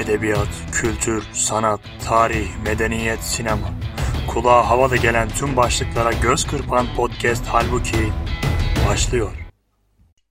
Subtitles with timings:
[0.00, 3.70] edebiyat, kültür, sanat, tarih, medeniyet, sinema.
[4.28, 8.12] Kulağa havalı gelen tüm başlıklara göz kırpan podcast Halbuki
[8.88, 9.32] başlıyor.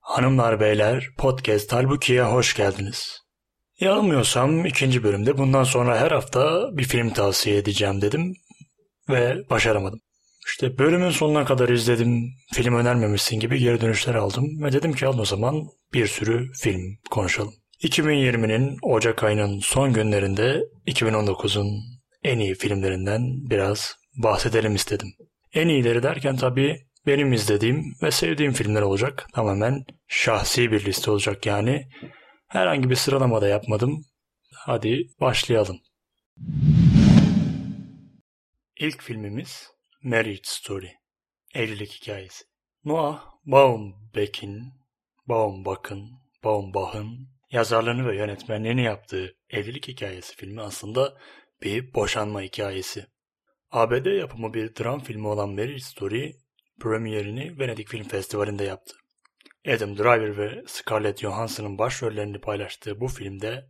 [0.00, 3.22] Hanımlar beyler podcast Halbuki'ye hoş geldiniz.
[3.80, 8.34] Yanılmıyorsam ikinci bölümde bundan sonra her hafta bir film tavsiye edeceğim dedim
[9.08, 10.00] ve başaramadım.
[10.46, 15.18] İşte bölümün sonuna kadar izledim, film önermemişsin gibi geri dönüşler aldım ve dedim ki al
[15.18, 15.54] o zaman
[15.94, 17.54] bir sürü film konuşalım.
[17.82, 21.82] 2020'nin Ocak ayının son günlerinde 2019'un
[22.22, 25.08] en iyi filmlerinden biraz bahsedelim istedim.
[25.52, 29.26] En iyileri derken tabii benim izlediğim ve sevdiğim filmler olacak.
[29.34, 31.88] Tamamen şahsi bir liste olacak yani.
[32.48, 34.04] Herhangi bir sıralama da yapmadım.
[34.54, 35.80] Hadi başlayalım.
[38.76, 39.70] İlk filmimiz
[40.02, 40.90] Marriage Story.
[41.54, 42.44] Evlilik hikayesi.
[42.84, 44.72] Noah Baumbach'in,
[45.28, 46.10] Baumbach'ın,
[46.44, 51.16] Baumbach'ın yazarlığını ve yönetmenliğini yaptığı Evlilik Hikayesi filmi aslında
[51.62, 53.06] bir boşanma hikayesi.
[53.70, 56.32] ABD yapımı bir dram filmi olan Marriage Story
[56.80, 58.96] premierini Venedik Film Festivali'nde yaptı.
[59.68, 63.64] Adam Driver ve Scarlett Johansson'ın başrollerini paylaştığı bu filmde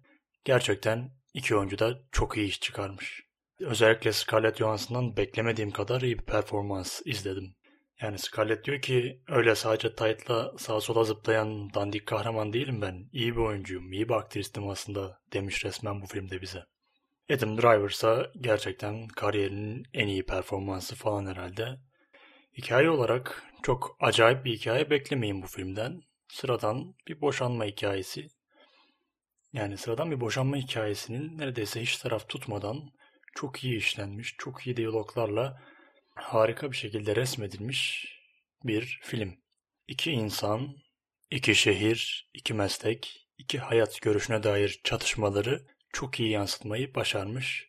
[0.44, 3.22] gerçekten iki oyuncu da çok iyi iş çıkarmış.
[3.60, 7.54] Özellikle Scarlett Johansson'dan beklemediğim kadar iyi bir performans izledim.
[8.02, 13.08] Yani Scarlett diyor ki öyle sadece tight'la sağa sola zıplayan dandik kahraman değilim ben.
[13.12, 16.64] İyi bir oyuncuyum, iyi bir aktristim aslında demiş resmen bu filmde bize.
[17.30, 21.80] Adam Driver ise gerçekten kariyerinin en iyi performansı falan herhalde.
[22.58, 26.00] Hikaye olarak çok acayip bir hikaye beklemeyin bu filmden.
[26.28, 28.26] Sıradan bir boşanma hikayesi.
[29.52, 32.90] Yani sıradan bir boşanma hikayesinin neredeyse hiç taraf tutmadan
[33.34, 35.62] çok iyi işlenmiş, çok iyi diyaloglarla
[36.14, 38.08] harika bir şekilde resmedilmiş
[38.64, 39.34] bir film.
[39.88, 40.76] İki insan,
[41.30, 47.68] iki şehir, iki meslek, iki hayat görüşüne dair çatışmaları çok iyi yansıtmayı başarmış.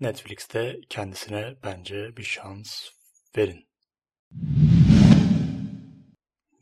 [0.00, 2.88] Netflix'te kendisine bence bir şans
[3.36, 3.68] verin.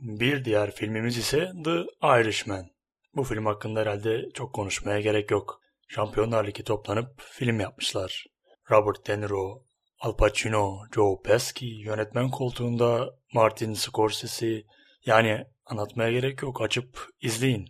[0.00, 1.84] Bir diğer filmimiz ise The
[2.20, 2.70] Irishman.
[3.14, 5.60] Bu film hakkında herhalde çok konuşmaya gerek yok.
[5.88, 8.26] Şampiyonlar Ligi toplanıp film yapmışlar.
[8.70, 9.64] Robert De Niro,
[10.00, 14.62] Al Pacino, Joe Pesci, yönetmen koltuğunda Martin Scorsese,
[15.06, 17.68] yani anlatmaya gerek yok açıp izleyin.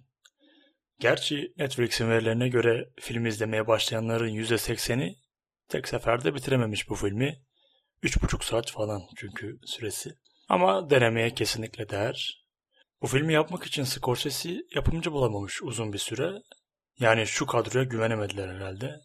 [1.01, 5.17] Gerçi Netflix'in verilerine göre film izlemeye başlayanların %80'i
[5.69, 7.43] tek seferde bitirememiş bu filmi.
[8.03, 10.11] 3,5 saat falan çünkü süresi.
[10.49, 12.45] Ama denemeye kesinlikle değer.
[13.03, 16.33] Bu filmi yapmak için Scorsese yapımcı bulamamış uzun bir süre.
[17.01, 19.01] Yani şu kadroya güvenemediler herhalde.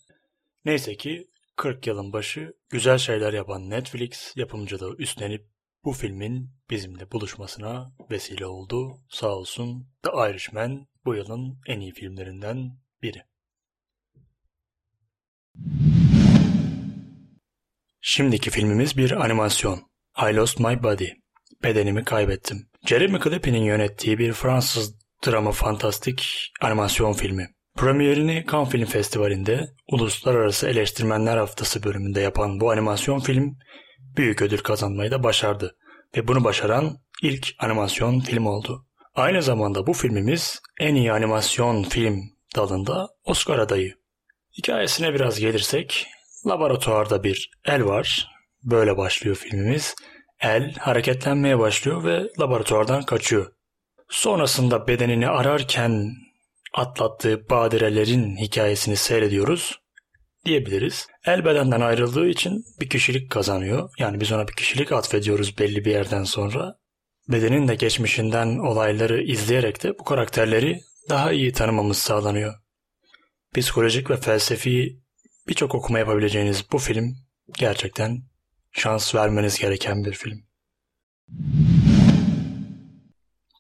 [0.66, 5.48] Neyse ki 40 yılın başı güzel şeyler yapan Netflix yapımcılığı üstlenip
[5.84, 9.02] bu filmin bizimle buluşmasına vesile oldu.
[9.10, 13.24] Sağ olsun The Irishman bu yılın en iyi filmlerinden biri.
[18.02, 19.92] Şimdiki filmimiz bir animasyon.
[20.32, 21.08] I Lost My Body.
[21.64, 22.70] Bedenimi kaybettim.
[22.86, 24.96] Jeremy Clapin'in yönettiği bir Fransız
[25.28, 27.55] drama fantastik animasyon filmi.
[27.76, 33.58] Premierini Cannes Film Festivali'nde Uluslararası Eleştirmenler Haftası bölümünde yapan bu animasyon film
[34.18, 35.76] büyük ödül kazanmayı da başardı
[36.18, 38.86] ve bunu başaran ilk animasyon film oldu.
[39.16, 42.22] Aynı zamanda bu filmimiz en iyi animasyon film
[42.56, 43.96] dalında Oscar adayı.
[44.58, 46.08] Hikayesine biraz gelirsek,
[46.48, 48.28] laboratuvarda bir el var.
[48.64, 49.96] Böyle başlıyor filmimiz.
[50.40, 53.52] El hareketlenmeye başlıyor ve laboratuvardan kaçıyor.
[54.10, 56.12] Sonrasında bedenini ararken
[56.76, 59.80] atlattığı badirelerin hikayesini seyrediyoruz
[60.46, 61.08] diyebiliriz.
[61.26, 63.90] El bedenden ayrıldığı için bir kişilik kazanıyor.
[64.00, 66.76] Yani biz ona bir kişilik atfediyoruz belli bir yerden sonra.
[67.30, 72.54] Bedenin de geçmişinden olayları izleyerek de bu karakterleri daha iyi tanımamız sağlanıyor.
[73.56, 75.00] Psikolojik ve felsefi
[75.48, 77.16] birçok okuma yapabileceğiniz bu film
[77.58, 78.24] gerçekten
[78.72, 80.46] şans vermeniz gereken bir film.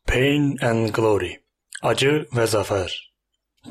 [0.08, 1.45] Pain and Glory
[1.86, 3.14] Acı ve Zafer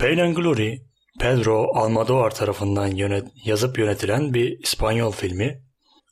[0.01, 0.79] Pain and Glory,
[1.21, 5.61] Pedro Almodovar tarafından yönet yazıp yönetilen bir İspanyol filmi.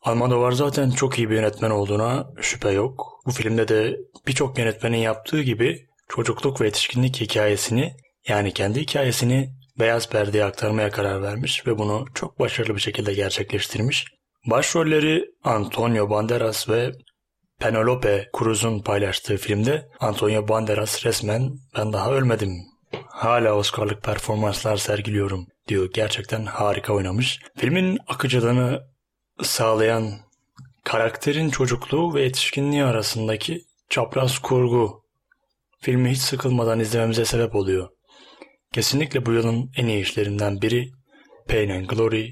[0.02, 3.20] Almodovar zaten çok iyi bir yönetmen olduğuna şüphe yok.
[3.26, 3.96] Bu filmde de
[4.26, 7.93] birçok yönetmenin yaptığı gibi çocukluk ve yetişkinlik hikayesini
[8.28, 14.06] yani kendi hikayesini beyaz perdeye aktarmaya karar vermiş ve bunu çok başarılı bir şekilde gerçekleştirmiş.
[14.46, 16.93] Başrolleri Antonio Banderas ve
[17.62, 22.50] Penelope Cruz'un paylaştığı filmde Antonio Banderas resmen ben daha ölmedim.
[23.09, 25.88] Hala Oscar'lık performanslar sergiliyorum diyor.
[25.94, 27.41] Gerçekten harika oynamış.
[27.56, 28.81] Filmin akıcılığını
[29.43, 30.11] sağlayan
[30.85, 33.61] karakterin çocukluğu ve yetişkinliği arasındaki
[33.91, 35.03] çapraz kurgu
[35.81, 37.88] filmi hiç sıkılmadan izlememize sebep oluyor.
[38.73, 40.91] Kesinlikle bu yılın en iyi işlerinden biri
[41.49, 42.31] Pain and Glory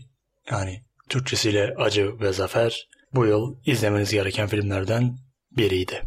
[0.50, 5.16] yani Türkçesiyle Acı ve Zafer bu yıl izlemeniz gereken filmlerden
[5.50, 6.02] biriydi.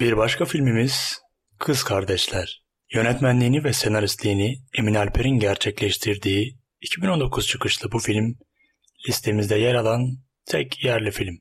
[0.00, 1.22] Bir başka filmimiz
[1.58, 2.62] Kız Kardeşler.
[2.94, 8.38] Yönetmenliğini ve senaristliğini Emin Alper'in gerçekleştirdiği 2019 çıkışlı bu film
[9.08, 11.38] listemizde yer alan tek yerli film.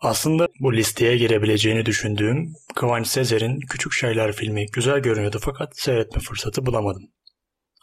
[0.00, 6.66] Aslında bu listeye girebileceğini düşündüğüm Kıvanç Sezer'in Küçük Şeyler filmi güzel görünüyordu fakat seyretme fırsatı
[6.66, 7.02] bulamadım.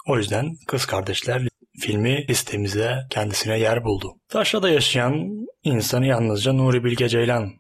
[0.07, 1.47] O yüzden Kız Kardeşler
[1.79, 4.13] filmi listemizde kendisine yer buldu.
[4.27, 7.51] Taşra'da yaşayan insanı yalnızca Nuri Bilge Ceylan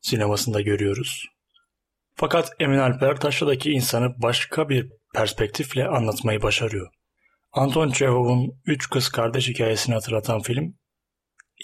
[0.00, 1.24] sinemasında görüyoruz.
[2.14, 6.88] Fakat Emin Alper Taşra'daki insanı başka bir perspektifle anlatmayı başarıyor.
[7.52, 10.74] Anton Çehov'un Üç Kız Kardeş hikayesini hatırlatan film,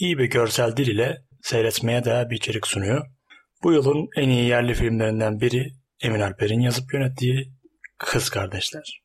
[0.00, 3.06] iyi bir görsel dil ile seyretmeye değer bir içerik sunuyor.
[3.62, 5.72] Bu yılın en iyi yerli filmlerinden biri
[6.02, 7.52] Emin Alper'in yazıp yönettiği
[7.98, 9.02] Kız Kardeşler.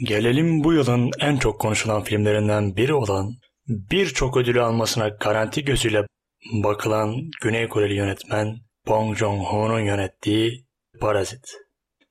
[0.00, 3.32] Gelelim bu yılın en çok konuşulan filmlerinden biri olan
[3.68, 6.06] birçok ödülü almasına garanti gözüyle
[6.52, 8.56] bakılan Güney Koreli yönetmen
[8.88, 10.66] Bong Joon-ho'nun yönettiği
[11.00, 11.50] Parazit.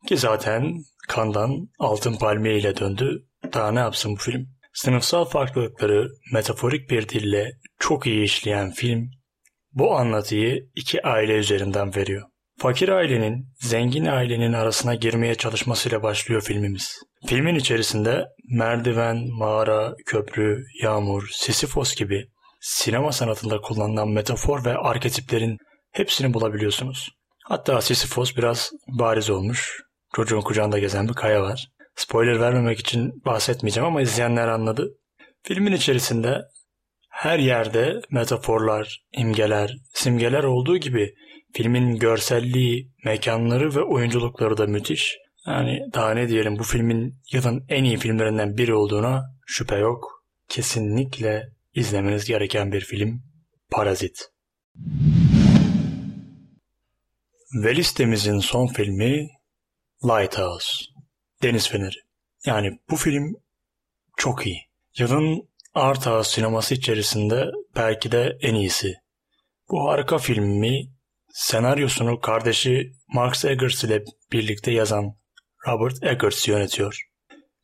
[0.07, 0.73] Ki zaten
[1.07, 3.25] kandan altın palmiye ile döndü.
[3.53, 4.47] Daha ne yapsın bu film?
[4.73, 9.11] Sınıfsal farklılıkları metaforik bir dille çok iyi işleyen film
[9.73, 12.23] bu anlatıyı iki aile üzerinden veriyor.
[12.59, 16.99] Fakir ailenin zengin ailenin arasına girmeye çalışmasıyla başlıyor filmimiz.
[17.25, 22.27] Filmin içerisinde merdiven, mağara, köprü, yağmur, Sisyphos gibi
[22.59, 25.57] sinema sanatında kullanılan metafor ve arketiplerin
[25.91, 27.09] hepsini bulabiliyorsunuz.
[27.44, 29.81] Hatta Sisyphos biraz bariz olmuş.
[30.15, 31.68] Çocuğun kucağında gezen bir kaya var.
[31.95, 34.89] Spoiler vermemek için bahsetmeyeceğim ama izleyenler anladı.
[35.44, 36.41] Filmin içerisinde
[37.09, 41.13] her yerde metaforlar, imgeler, simgeler olduğu gibi
[41.53, 45.17] filmin görselliği, mekanları ve oyunculukları da müthiş.
[45.47, 50.25] Yani daha ne diyelim bu filmin yılın en iyi filmlerinden biri olduğuna şüphe yok.
[50.49, 53.23] Kesinlikle izlemeniz gereken bir film
[53.71, 54.31] Parazit.
[57.63, 59.29] Ve listemizin son filmi
[60.03, 60.85] Lighthouse.
[61.43, 61.95] Deniz Feneri.
[62.45, 63.35] Yani bu film
[64.17, 64.61] çok iyi.
[64.97, 67.45] Yılın art house sineması içerisinde
[67.75, 68.93] belki de en iyisi.
[69.69, 70.91] Bu harika filmi
[71.33, 75.20] senaryosunu kardeşi Max Eggers ile birlikte yazan
[75.67, 77.01] Robert Eggers yönetiyor.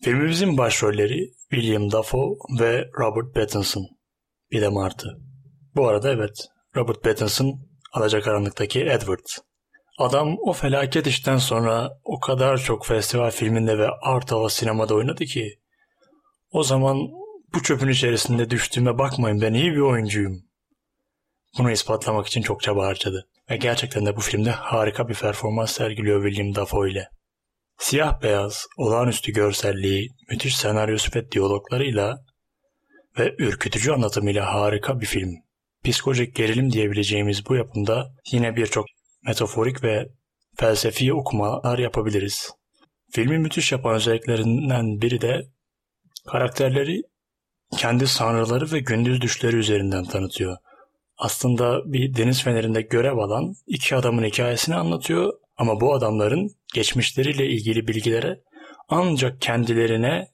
[0.03, 3.87] Filmimizin başrolleri William Dafoe ve Robert Pattinson.
[4.51, 5.17] Bir de Martı.
[5.75, 7.59] Bu arada evet, Robert Pattinson
[7.93, 9.25] Alacakaranlık'taki Edward.
[9.97, 15.25] Adam o felaket işten sonra o kadar çok festival filminde ve art hava sinemada oynadı
[15.25, 15.59] ki
[16.51, 16.97] o zaman
[17.53, 20.43] bu çöpün içerisinde düştüğüme bakmayın ben iyi bir oyuncuyum.
[21.57, 23.27] Bunu ispatlamak için çok çaba harcadı.
[23.49, 27.09] Ve gerçekten de bu filmde harika bir performans sergiliyor William Dafoe ile.
[27.77, 32.17] Siyah beyaz, olağanüstü görselliği, müthiş senaryosu ve diyaloglarıyla
[33.19, 35.33] ve ürkütücü anlatımıyla harika bir film.
[35.83, 38.85] Psikolojik gerilim diyebileceğimiz bu yapımda yine birçok
[39.25, 40.07] metaforik ve
[40.55, 42.51] felsefi okumalar yapabiliriz.
[43.11, 45.47] Filmi müthiş yapan özelliklerinden biri de
[46.27, 47.01] karakterleri
[47.77, 50.57] kendi sanrıları ve gündüz düşleri üzerinden tanıtıyor.
[51.17, 57.87] Aslında bir deniz fenerinde görev alan iki adamın hikayesini anlatıyor ama bu adamların geçmişleriyle ilgili
[57.87, 58.39] bilgilere
[58.89, 60.27] ancak kendilerine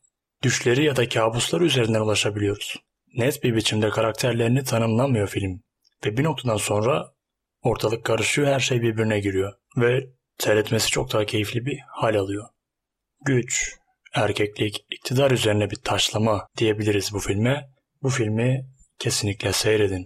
[0.43, 2.75] düşleri ya da kabusları üzerinden ulaşabiliyoruz.
[3.17, 5.63] Net bir biçimde karakterlerini tanımlamıyor film
[6.05, 7.13] ve bir noktadan sonra
[7.61, 12.45] ortalık karışıyor her şey birbirine giriyor ve seyretmesi çok daha keyifli bir hal alıyor.
[13.25, 13.75] Güç,
[14.13, 17.69] erkeklik, iktidar üzerine bir taşlama diyebiliriz bu filme.
[18.03, 18.65] Bu filmi
[18.99, 20.05] kesinlikle seyredin.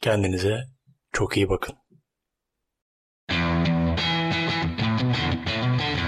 [0.00, 0.64] Kendinize
[1.12, 1.74] çok iyi bakın.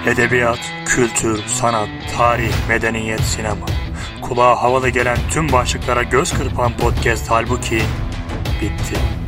[0.07, 3.67] Edebiyat, kültür, sanat, tarih, medeniyet, sinema.
[4.23, 7.83] Kulağa havalı gelen tüm başlıklara göz kırpan podcast halbuki
[8.61, 9.20] bitti.